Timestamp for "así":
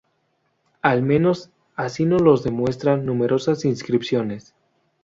1.75-2.07